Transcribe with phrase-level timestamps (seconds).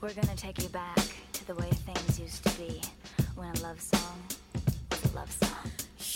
[0.00, 0.98] We're gonna take you back
[1.32, 2.80] to the way things used to be
[3.34, 4.18] when a love song
[4.90, 5.70] was a love song.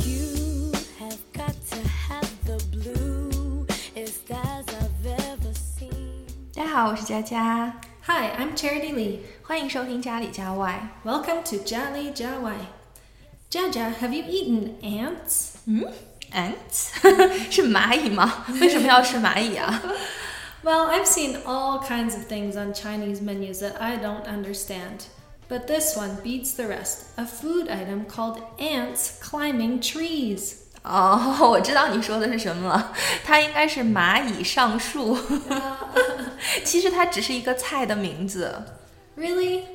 [0.05, 6.27] You have got to have the bluest eyes I've ever seen.
[6.55, 9.21] 大家好，我是佳佳， Hi, I'm Charity Lee.
[9.43, 10.89] 欢迎收听家里家外。
[11.05, 12.59] Welcome to Jia Li Jia Wai.
[13.51, 15.57] Jaja, have you eaten ants?
[16.33, 16.93] Ants
[17.51, 18.47] 是蚂蚁吗？
[18.61, 19.83] 为什么要吃蚂蚁啊？
[20.65, 25.07] Well, I've seen all kinds of things on Chinese menus that I don't understand.
[25.49, 30.57] But this one beats the rest a food item called ants climbing trees.
[30.83, 32.93] 哦，我知道你说的是什么了，
[33.25, 35.19] 它应该是蚂蚁上树。
[36.65, 38.63] 其实它只是一个菜的名字。
[39.17, 39.67] Really?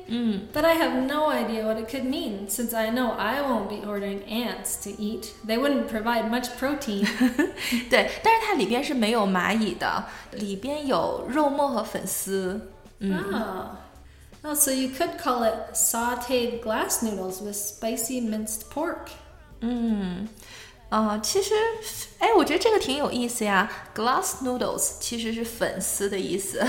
[0.52, 3.86] But I have no idea what it could mean since I know I won't be
[3.86, 5.34] ordering ants to eat.
[5.44, 7.06] They wouldn't provide much protein.
[7.88, 12.72] 对，但是它里边是没有蚂蚁的，里边有肉末和粉丝。
[13.02, 13.76] Oh.
[14.42, 19.10] Oh, so you could call it sauteed glass noodles with spicy minced pork.
[20.90, 21.52] 啊、其实，
[22.20, 23.68] 哎，我觉得这个挺有意思呀。
[23.94, 26.64] Glass noodles 其实是粉丝的意思，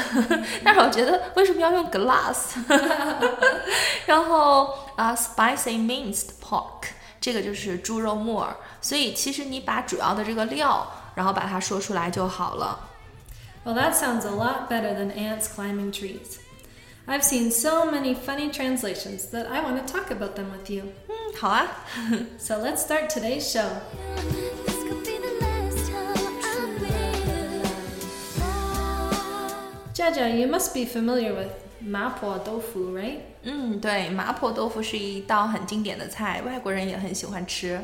[0.64, 2.56] 但是我觉得为什么要用 glass？
[4.08, 6.88] 然后啊、s p i c y minced pork
[7.22, 12.90] 这个就是猪肉末儿，所以其实你把主要的这个料，然后把它说出来就好了。
[13.64, 16.40] Well, that sounds a lot better than ants climbing trees.
[17.06, 20.94] I've seen so many funny translations that I want to talk about them with you.
[21.32, 21.68] 嗯，好啊。
[22.38, 23.70] So let's start today's show.
[24.66, 26.88] This could be the last time I'll be
[28.28, 28.64] alive.
[29.94, 33.22] Jaja, you must be familiar with mapo tofu, right?
[33.44, 37.80] 嗯，对，麻婆豆腐是一道很经典的菜，外国人也很喜欢吃。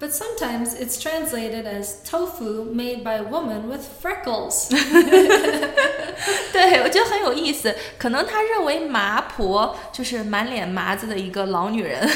[0.00, 4.68] But sometimes it's translated as tofu made by a woman with freckles.
[6.52, 7.72] 对，我觉得很有意思。
[7.98, 12.08] 可能他认为麻婆就是满脸麻子的一个老女人，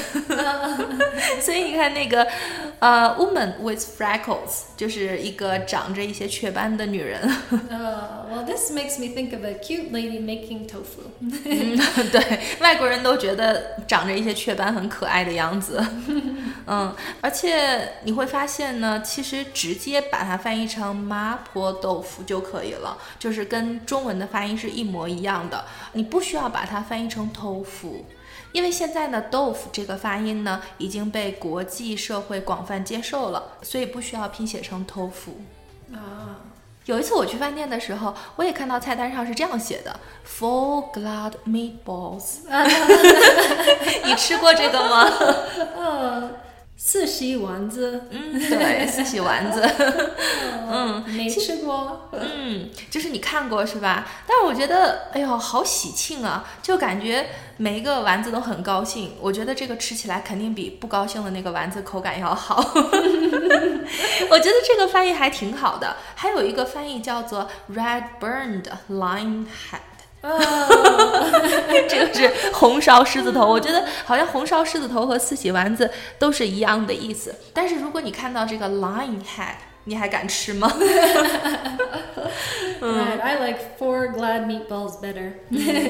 [1.40, 2.26] 所以你看那个
[2.80, 7.21] 呃，woman with freckles 就是一个长着一些雀斑的女人。
[7.69, 11.03] Uh, well, this makes me think of a cute lady making tofu.
[11.21, 11.77] 嗯，
[12.11, 15.85] 对，外国人都觉得长着一些雀斑很可爱的样子。
[16.65, 25.63] 嗯，而且你会发现呢，其实直接把它翻译成麻婆豆腐就可以了，就是跟中文的发音是一模一样的。
[25.93, 28.05] 你不需要把它翻译成豆腐，
[28.51, 35.31] 因为现在呢，豆腐这个发音呢已经被国际社会广泛接受了，所以不需要拼写成 tofu。
[35.93, 36.37] 啊
[36.85, 42.39] 有一次我去饭店的时候，我也看到菜单上是这样写的：four glad meatballs。
[44.03, 45.03] 你吃过这个吗
[45.75, 46.23] ？Oh,
[46.83, 49.61] 四喜丸子.嗯，对，四喜丸子。
[50.73, 52.09] 嗯没吃过。
[52.11, 54.07] 嗯，就是你看过是吧？
[54.25, 56.43] 但是我觉得，哎呦，好喜庆啊！
[56.63, 57.27] 就感觉
[57.57, 59.13] 每一个丸子都很高兴。
[59.21, 62.55] 我觉得这个吃起来肯定比不高兴的那个丸子口感要好。
[64.31, 65.97] 我觉得这个翻译还挺好的。
[66.15, 70.00] 还有一个翻译叫做 red burned lion head。
[71.89, 75.89] 这个是红烧狮子头，我觉得好像红烧狮子头和四喜丸子
[76.19, 77.33] 都是一样的意思。
[77.53, 79.55] 但是如果你看到这个 lion head，
[79.85, 80.71] 你还敢吃吗
[82.79, 85.33] ？Right, I like four glad meatballs better.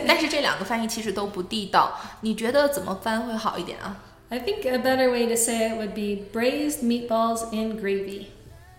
[0.08, 3.97] 但是这两个翻译其实都不地道，你觉得怎么翻会好一点啊
[4.30, 8.28] ？I think a better way to say it would be braised meatballs in gravy.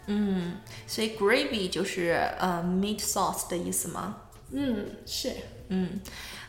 [0.07, 0.55] 嗯，
[0.87, 4.17] 所以 gravy 就是呃 meat sauce 的意思吗？
[4.53, 5.33] 嗯，是。
[5.69, 6.01] 嗯，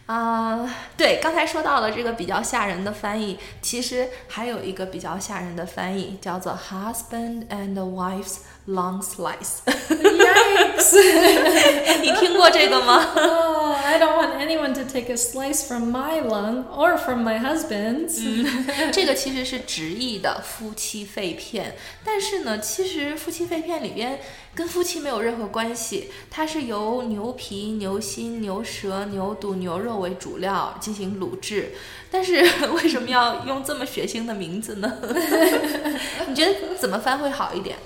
[0.05, 9.59] 啊、对，刚才说到了这个比较吓人的翻译，其实还有一个比较吓人的翻译，叫做 husband and wife's long slice。
[10.77, 12.01] Yikes!
[12.01, 17.39] 你听过这个吗？oh, I don't want anyone to take a slice from my lung or from my
[17.39, 18.21] husband's.
[18.91, 24.19] 这个其实是直译的夫妻肺片，但是呢，其实夫妻肺片里边
[24.55, 31.73] 跟夫妻没有任何关系，它是由牛皮、牛心、牛舌、牛肚、牛肉为主料进行卤制。
[32.11, 32.33] 但是
[32.73, 34.99] 为什么要用这么血腥的名字呢？
[36.27, 37.77] 你觉得怎么翻会好一点？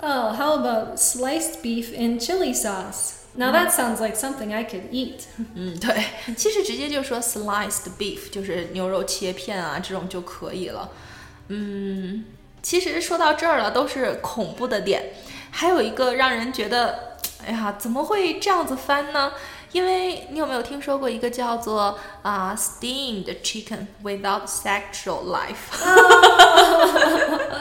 [0.00, 3.14] Oh, how about sliced beef in chili sauce?
[3.38, 5.24] Now that sounds like something I could eat.
[5.54, 6.04] 嗯，对，
[6.36, 10.90] 其实直接就说 sliced beef，就是牛肉切片啊，这种就可以了。
[11.48, 12.24] 嗯，
[12.62, 15.12] 其实说到这儿了，都是恐怖的点，
[15.50, 17.16] 还有一个让人觉得，
[17.46, 19.32] 哎呀，怎么会这样子翻呢？
[19.72, 25.76] 因为你有没有听说过一个叫做啊、steamed chicken without sexual life？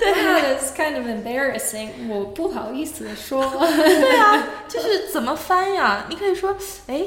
[0.00, 2.08] That is kind of embarrassing.
[2.08, 3.42] 我不好意思说。
[3.60, 6.06] 对啊，就是怎么翻呀？
[6.08, 7.02] 你可以说，哎，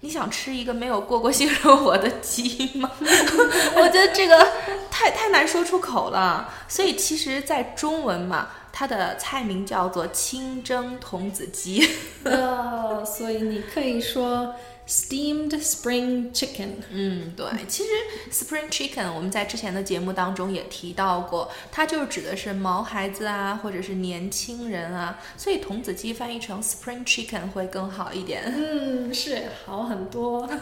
[0.00, 2.90] 你想吃一个没有过过性生活的鸡吗？
[3.00, 4.46] 我觉得这个
[4.90, 6.52] 太太难说出口了。
[6.68, 11.88] 所以其实，在中文嘛，它的菜名叫做清蒸童子鸡。
[12.24, 14.52] 哦， 所以你可以说
[14.88, 16.70] steamed spring chicken。
[16.90, 17.90] 嗯，对，其实
[18.32, 28.42] spring chicken 我们在之前的节目当中也提到过，它就是指的是毛孩子啊，或者是年轻人啊，所以童子鸡翻译成 spring chicken 会更好一点。
[28.56, 30.50] 嗯，是好很多。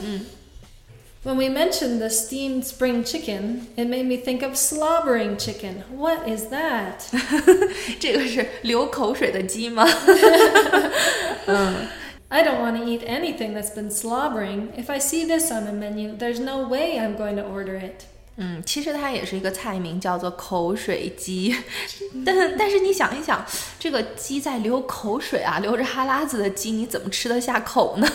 [1.23, 5.83] When we mentioned the steamed spring chicken, it made me think of slobbering chicken.
[5.93, 7.03] What is that?
[7.99, 9.85] 这 个是流口水的鸡吗？
[12.29, 14.69] I don't want to eat anything that's been slobbering.
[14.77, 18.05] If I see this on the menu, there's no way I'm going to order it.
[18.37, 21.53] 嗯，其实它也是一个菜名，叫做口水鸡。
[22.25, 23.45] 但但是你想一想，
[23.77, 28.07] 这个鸡在流口水啊，流着哈喇子的鸡，你怎么吃得下口呢？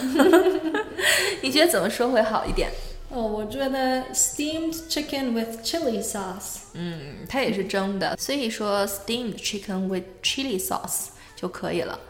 [1.43, 2.71] 你觉得怎么说会好一点？
[3.11, 6.63] 哦，我觉得 steamed chicken with chili sauce.
[6.73, 12.01] 嗯，它也是蒸的，所以说 steamed chicken with chili sauce 就可以了。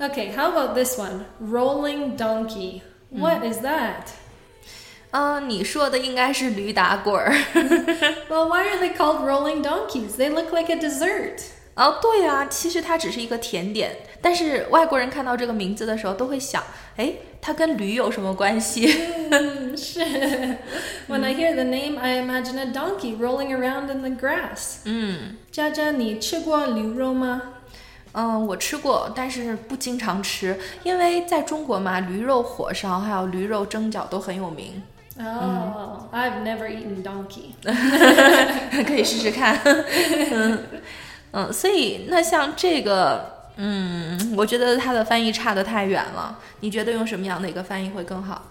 [0.00, 1.24] Okay, how about this one?
[1.40, 2.82] Rolling donkey.
[3.10, 4.04] What is that?
[5.10, 7.32] 嗯、你说的应该是驴打滚儿。
[8.28, 10.16] Well, why are they called rolling donkeys?
[10.18, 11.40] They look like a dessert.
[11.74, 16.63] 哦，对呀、其实它只是一个甜点， 但是外国人看到这个名字的时候都会想，
[16.95, 18.87] 哎，它跟驴有什么关系？
[19.75, 19.99] 是
[21.09, 24.77] when I hear the name, I imagine a donkey rolling around in the grass.
[24.85, 27.41] 嗯佳佳，你吃过驴肉吗？
[28.13, 34.81] 嗯，我吃过，但是不经常吃，因为在中国嘛，驴肉火烧还有驴肉蒸饺都很有名
[35.17, 37.53] ，Oh, I've never eaten donkey.
[38.85, 39.59] 可以试试看。
[40.31, 40.63] 嗯
[41.31, 46.39] 嗯，所以那像这个，嗯，我觉得它的翻译差得太远了。
[46.61, 48.41] 你觉得用什么样的一个翻译会更好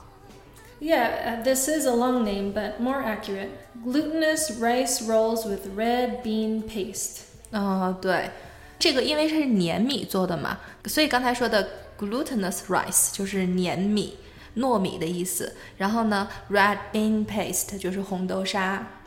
[0.80, 3.48] ？Yeah, uh, this is a long name, but more accurate.
[3.84, 7.22] Glutinous rice rolls with red bean paste.
[7.52, 8.30] 哦，对，
[8.78, 11.68] 这个因为是粘米做的嘛，所以刚才说的
[11.98, 14.16] glutinous rice 就是粘米、
[14.56, 15.54] 糯米的意思。
[15.78, 18.86] 然后呢，red bean paste 就是红豆沙。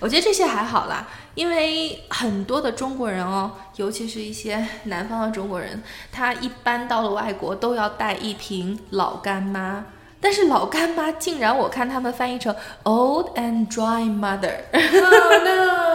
[0.00, 5.82] 我觉得这些还好啦，因为很多的中国人哦，尤其是一些南方的中国人，
[6.12, 9.86] 他一般到了外国都要带一瓶老干妈。
[10.22, 15.94] 但是老干妈竟然我看他们翻译成 old and dry mother，Oh no!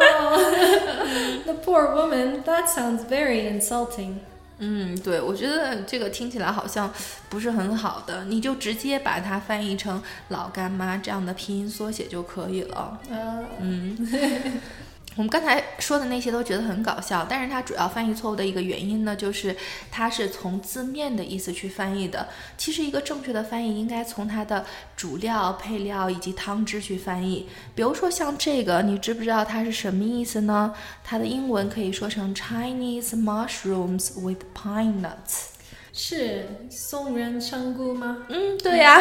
[1.45, 2.41] the poor woman.
[2.43, 4.21] That sounds very insulting.
[4.59, 6.91] 嗯，对，我觉得这个听起来好像
[7.29, 12.99] 不是很好的，你就直接把它翻译成老干妈这样的拼音缩写就可以了。
[13.11, 13.97] Uh,
[15.17, 19.55] 我们刚才说的那些都觉得很搞笑，但是它主要翻译错误的一个原因呢，就是
[19.89, 22.27] 它是从字面的意思去翻译的。
[22.57, 24.65] 其实一个正确的翻译应该从它的
[24.97, 27.47] 主料、配料以及汤汁去翻译。
[27.73, 30.73] 比如说像这个，你知不知道它是什么意思呢？
[31.01, 35.45] 它的英文可以说成 Chinese mushrooms with pine nuts。
[35.93, 38.17] 是松仁香菇吗？
[38.27, 38.99] 嗯，对呀、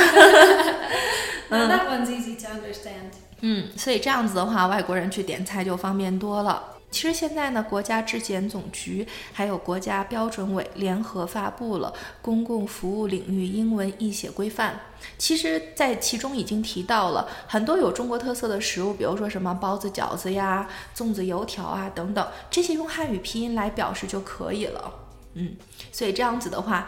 [1.51, 3.11] that one's easy to understand.
[3.41, 6.71] 嗯，所以这样子的话，外国人去点菜就方便多了。
[6.91, 11.93] 其实现在呢，国家质检总局还有国家标准委联合发布了
[12.23, 14.75] 《公共服务领域英文译写规范》。
[15.19, 24.95] 其实，在其中已经提到了很多有中国特色的食物，比如说什么包子、饺子呀、粽子、油条啊等等，这些用汉语拼音来表示就可以了。
[25.35, 25.57] 嗯，
[25.91, 26.87] 所以这样子的话，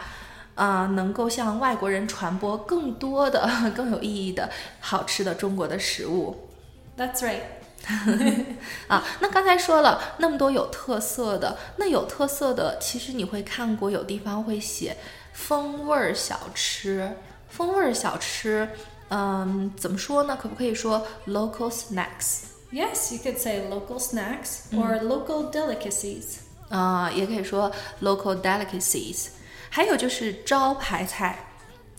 [0.57, 4.49] 啊、能够向外国人传播更多的、 更有意义的
[4.81, 6.49] 好吃的中国的食物。
[6.97, 7.43] That's right.
[8.89, 14.97] 啊，那刚才说了那么多有特色的，那有特色的，其实你会看过有地方会写
[15.31, 17.15] 风味儿小吃，
[17.47, 18.67] 风味儿小吃，
[19.09, 20.37] 嗯，怎么说呢？
[20.41, 26.39] 可不可以说 local snacks？Yes, you could say local snacks or local delicacies.
[26.69, 27.71] 啊、也可以说
[28.01, 29.27] local delicacies。
[29.70, 31.46] 还有就是招牌菜，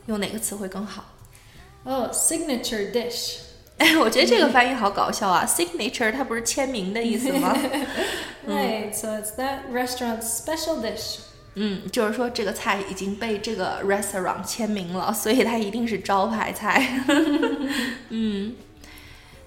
[0.05, 1.05] 用哪个词会更好？
[1.83, 3.39] Oh, signature dish.
[3.77, 5.45] 哎，我觉得这个翻译好搞笑啊！
[5.45, 7.57] signature 它不是签名的意思吗？
[8.47, 11.19] Right, so it's that restaurant's special dish.
[11.55, 17.03] 嗯，就是说这个菜已经被这个 restaurant 签名了，所以它一定是招牌菜。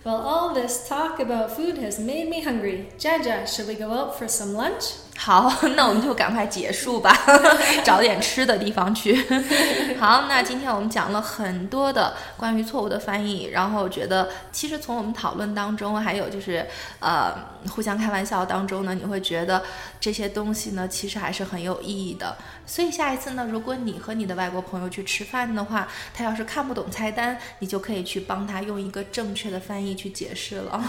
[0.04, 2.86] Well, all this talk about food has made me hungry.
[2.98, 4.92] Jaja, should we go out for some lunch?
[5.17, 7.15] 好， 那我们就赶快结束吧，
[7.85, 9.15] 找点吃的地方去。
[9.99, 16.65] 好，那今天我们讲了很多的关于错误的翻译，然后觉得其实从我们讨论当中，还有就是
[16.99, 17.33] 呃
[17.69, 19.61] 互相开玩笑当中呢，你会觉得
[19.99, 22.35] 这些东西呢其实还是很有意义的。
[22.65, 30.83] 所以下一次呢，如果你和你的外国朋友去吃饭的话，他要是看不懂菜单，你就可以去帮他用一个正确的翻译去解释了。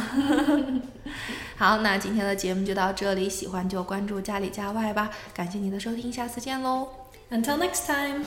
[1.56, 5.10] 好，那今天的节目就到这里，喜欢就关注就家里家外吧。
[5.32, 6.86] 感谢您的收听下次见喽。
[7.30, 8.26] Until next time